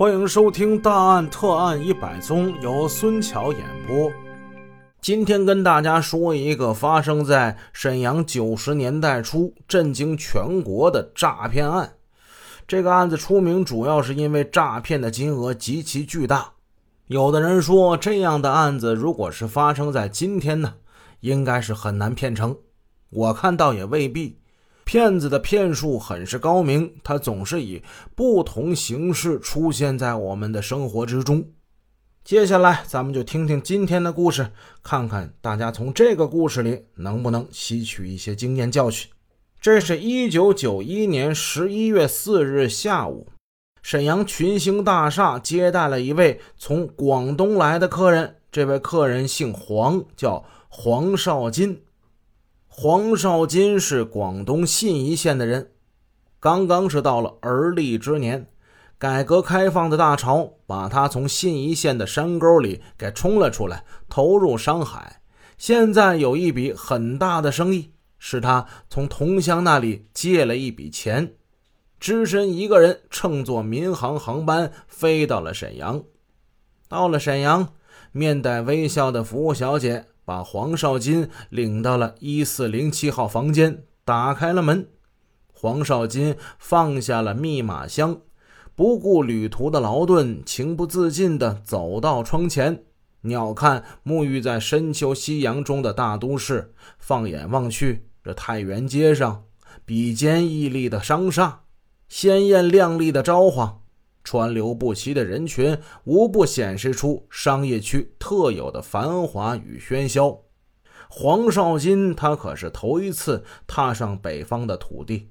[0.00, 4.10] 欢迎收听《大案特案一百宗》，由孙桥演播。
[4.98, 11.96] 今天跟大家说一个发生在沈阳九十年代初、震惊全国的诈骗案。
[12.66, 16.52] 这个案子出名，主要是因为诈骗的金额极其巨大。
[17.08, 20.76] 有的人说，这样的案子如果是发生在今天呢，
[21.20, 22.56] 应该是很难骗成。
[23.10, 24.39] 我看倒也未必。
[24.92, 27.80] 骗子的骗术很是高明，他总是以
[28.16, 31.48] 不同形式出现在我们的生活之中。
[32.24, 34.50] 接下来，咱们就听听今天的故事，
[34.82, 39.08] 看看大家从这个故事里能不能吸取一些经验教训。
[39.60, 43.28] 这是一九九一年十一月四日下午，
[43.82, 51.80] 沈阳群星大厦接待了一位从广东来的客人，这位客人姓黄，叫黄少金。
[52.72, 55.72] 黄少金是广东信宜县的人，
[56.38, 58.46] 刚刚是到了而立之年。
[58.96, 65.20] 改革开放的大潮把他从信宜县的山沟里给冲了出来，投入商海。
[65.58, 71.34] 现在有一笔很大的生意，是他从同乡那里借了一笔钱，
[71.98, 76.04] 只身一个人乘坐民航航班飞到了沈阳。
[76.88, 77.74] 到了沈阳，
[78.12, 80.06] 面带微笑的服务小姐。
[80.30, 84.88] 把黄少金领到了一四零七号房间，打开了门。
[85.52, 88.20] 黄少金放下了密码箱，
[88.76, 92.84] 不顾旅途的劳顿，情不自禁地走到窗前，
[93.22, 96.72] 鸟瞰沐浴在深秋夕阳中的大都市。
[97.00, 99.42] 放眼望去，这太原街上
[99.84, 101.62] 比肩屹立的商厦，
[102.08, 103.80] 鲜艳亮丽的招晃。
[104.30, 110.42] 川流不息的人群，无不显示出商业区特有的繁华与喧嚣。
[111.08, 115.30] 黄少金，他可是头一次踏上北方的土地，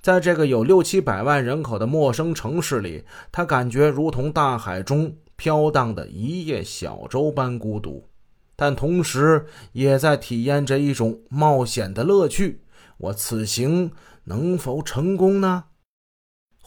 [0.00, 3.02] 在这个有六七百万人口的陌生城市里，
[3.32, 8.08] 他感觉如同大海中飘荡的一叶小舟般孤独，
[8.54, 12.62] 但同时也在体验着一种冒险的乐趣。
[12.98, 13.90] 我此行
[14.22, 15.64] 能否成功呢？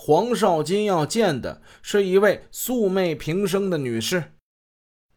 [0.02, 4.32] 黄少金要见的是一位素昧平生的女士，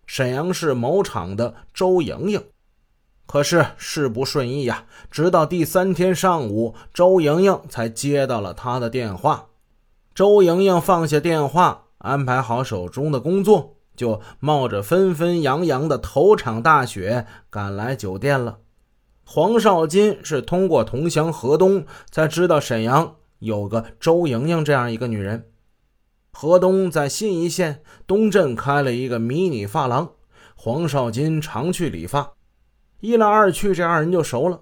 [0.06, 2.44] 沈阳市某厂的周莹莹。
[3.24, 9.50] 可是事不顺意呀，直到第三天上午，周莹莹才接到了他的电话。
[10.16, 18.58] 周莹莹放下电话，安排好手中的工作，就冒着纷纷扬扬的头场大雪赶来酒店了。
[19.24, 23.14] 黄少金是通过同乡何东才知道沈阳。
[23.42, 25.48] 有个周莹莹这样一个女人，
[26.32, 30.12] 河东在信宜县东镇开了一个迷你发廊，
[30.54, 32.34] 黄少金常去理发，
[33.00, 34.60] 一来二去，这二人就熟了。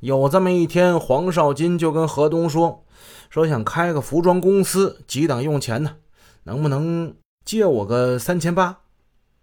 [0.00, 2.84] 有这么一天，黄少金就跟河东说
[3.30, 5.96] ：“说想开个服装公司，急等用钱呢，
[6.42, 7.16] 能不能
[7.46, 8.80] 借我个三千八？”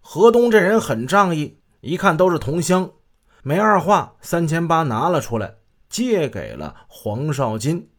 [0.00, 2.92] 河东这人很仗义，一看都是同乡，
[3.42, 5.56] 没二话，三千八拿了出来，
[5.88, 7.90] 借给了黄少金。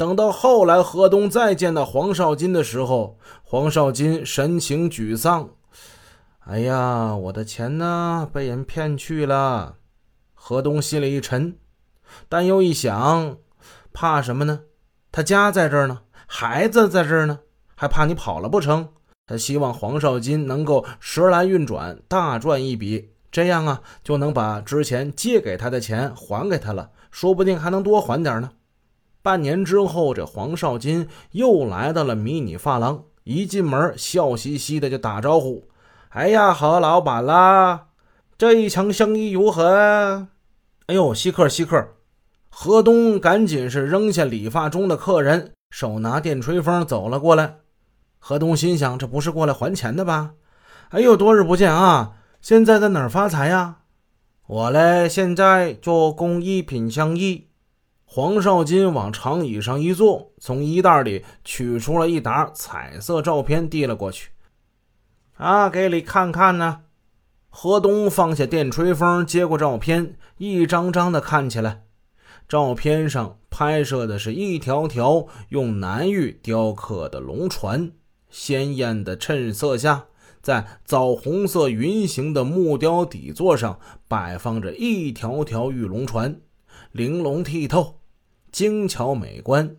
[0.00, 5.50] 等到后来，河东再见到黄少金的时候，黄少金神情沮丧。
[6.38, 8.26] 哎呀，我的钱呢？
[8.32, 9.76] 被人骗去了。
[10.32, 11.58] 河东心里一沉，
[12.30, 13.36] 但又一想，
[13.92, 14.60] 怕什么呢？
[15.12, 17.40] 他家在这儿呢，孩子在这儿呢，
[17.76, 18.88] 还怕你跑了不成？
[19.26, 28.52] 他希望黄少金能够时来运转，大赚一笔，这样啊，就能把之前借给他的钱还给他了，说不定还能多还点呢。
[29.22, 35.68] 半年之后，这黄少金又来到了迷你发廊，一进门笑嘻嘻的就打招呼
[36.10, 37.88] ：“哎呀，何老板啦，
[38.38, 40.28] 这一场生意如何？”
[40.86, 41.96] 哎呦，稀客稀客！
[42.48, 47.58] 何东赶紧是扔下理发中的客人，手拿电吹风走了过来。
[48.18, 50.32] 何东心想：这不是过来还钱的吧？
[50.88, 52.14] 哎呦，多日不见啊！
[52.40, 53.82] 现在在哪儿发财呀？
[54.46, 57.49] 我嘞，现在做工艺品生意。
[58.12, 64.30] 黄少金往长椅上一坐，从衣袋里取出了一沓彩色照片，递了过去。
[65.36, 66.80] 啊，给你看看呢。
[67.50, 71.84] 何东放下电吹风，接过照片，一张张的看起来。
[72.48, 77.92] 照片上拍摄的是一条条用南玉雕刻的龙船，
[78.28, 80.06] 鲜艳的衬色下，
[80.42, 83.78] 在枣红色云形的木雕底座上
[84.08, 86.40] 摆放着一条条玉龙船，
[86.90, 87.99] 玲珑剔透。
[88.50, 89.76] 精巧美观，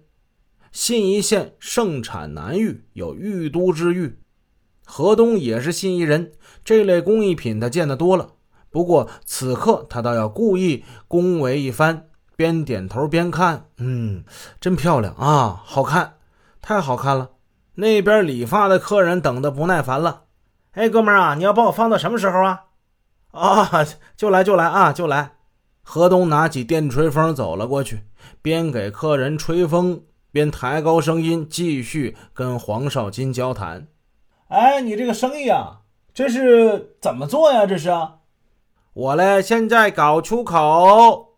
[0.71, 4.19] 信宜县盛产南玉，有“玉都之玉”。
[4.85, 6.31] 河东也是信宜人，
[6.63, 8.33] 这类工艺品他见得多了。
[8.69, 14.23] 不过此刻他倒要故意恭维一番，边点头边看：“嗯，
[14.59, 16.15] 真漂亮啊，好看，
[16.61, 17.31] 太好看了。”
[17.75, 20.23] 那边理发的客人等得不耐烦了。
[20.71, 22.65] 哎，哥们儿啊，你要把我放到什么时候啊？
[23.31, 23.85] 啊，
[24.15, 25.37] 就来就来啊，就来。
[25.83, 28.03] 河东拿起电吹风走了过去，
[28.41, 33.87] 边给客人吹风，边抬高声音继续跟黄少金交谈。
[34.47, 35.81] 哎，你这个生意啊，
[36.13, 37.65] 这是怎么做呀？
[37.65, 37.89] 这是？
[38.93, 41.29] 我嘞，现在搞出口。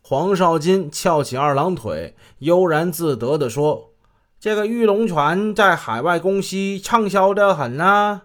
[0.00, 3.92] 黄少金翘起二郎腿，悠然自得地说
[4.38, 8.22] ：“这个玉龙泉在海外公司畅销的很啊，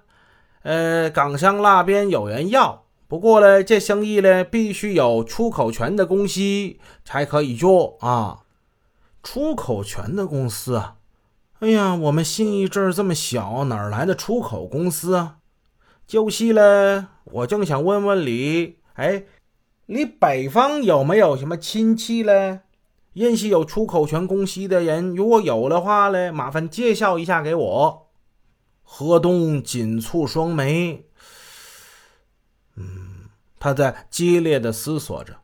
[0.63, 6.40] 呃，港香那边有人要。”不过呢，这生意呢，必须有出口权的公司
[7.04, 8.44] 才可以做啊。
[9.22, 10.96] 出口权的公司啊，
[11.60, 15.40] 哎呀，我们信义镇这么小，哪来的出口公司啊？
[16.08, 19.25] 就是呢，我正想问问你，哎，
[19.88, 22.62] 你北方有没有什么亲戚呢？
[23.12, 25.13] 认识有出口权公司的人？
[25.13, 28.08] 如果有的话呢，麻烦介绍一下给我。
[28.84, 31.08] 河东紧蹙双眉。
[32.76, 33.30] 嗯，
[33.60, 35.38] 他在激烈的思索着，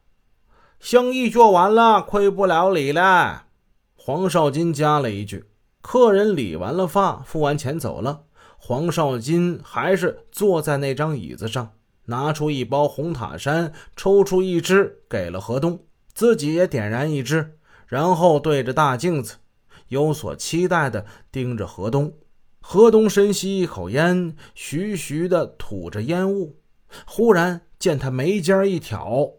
[0.80, 3.48] 生意做完了，亏不了你了。
[3.96, 5.46] 黄少金加了一句
[5.82, 8.24] ：“客人理完了发，付完钱走了。”
[8.60, 11.74] 黄少金还是坐在那张椅子上，
[12.06, 19.36] 拿出一包红塔山，抽出一支给了河东，自己也点燃一支，然后对着大镜子，
[19.90, 22.14] 有所期待的盯着河东。
[22.60, 26.58] 河东深吸一口烟，徐徐的吐着烟雾。
[27.06, 29.34] 忽然见他眉尖一挑，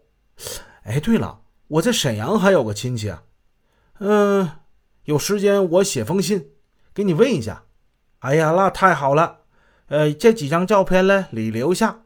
[0.83, 3.23] 哎，对了，我在沈阳还有个亲戚啊，
[3.99, 4.49] 嗯，
[5.05, 6.51] 有时间我写封信
[6.93, 7.65] 给你问一下。
[8.19, 9.39] 哎呀，那太好了，
[9.87, 12.03] 呃，这几张照片呢，你留下，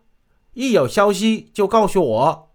[0.53, 2.51] 一有消息就告诉我。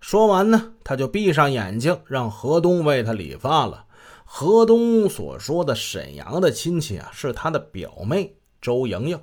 [0.00, 3.86] 说完呢，他就闭上眼睛，让河东为他理发了。
[4.24, 9.20] 河东所说的沈阳的亲戚啊，是他的表妹周莹莹。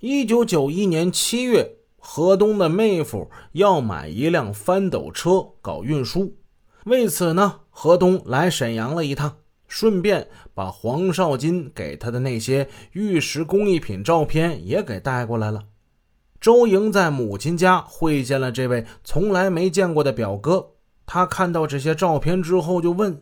[0.00, 1.77] 一九九一年七月。
[1.98, 6.36] 河东的妹夫要买一辆翻斗车搞运输，
[6.84, 9.36] 为此呢，河东来沈阳了一趟，
[9.66, 15.64] 顺便把黄少金给他的那些玉石工艺品照片也给带过来了。
[16.40, 20.70] 周莹在母亲家会见了这位从来没见过的表哥，
[21.04, 23.20] 他看到这些照片之后就问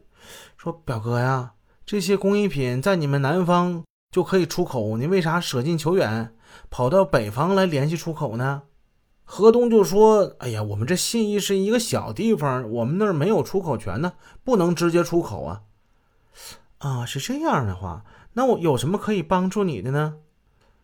[0.59, 1.55] 说：“表哥呀，
[1.87, 6.35] 这些工艺品在你们南方就可以出口，你为啥舍近求远？”
[6.71, 8.63] 跑到北方来联系出口呢？
[9.29, 14.13] 河东就说：“哎呀，我们这信义是一个小地方，我们那儿没有出口权呢，
[14.45, 15.63] 不能直接出口啊。”
[16.79, 18.05] 啊，是这样的话，
[18.35, 20.15] 那我有什么可以帮助你的呢？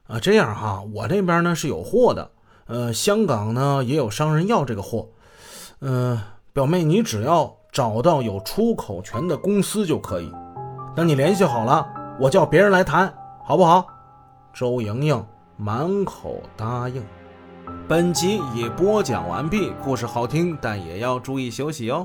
[0.08, 2.32] 啊，这样哈，我这边呢是有货的，
[2.66, 5.08] 呃，香港呢也有商人要这个货，
[5.80, 6.20] 嗯，
[6.52, 10.32] 表妹，你只要找到有出口权的公司就可以。
[10.96, 11.86] 等你联系好了，
[12.18, 13.14] 我叫别人来谈，
[13.44, 13.86] 好不好？
[14.52, 15.24] 周莹莹。
[15.56, 17.02] 满口答应。
[17.88, 22.00] 本集已播讲完毕，故事好听，但也要注意休息哦。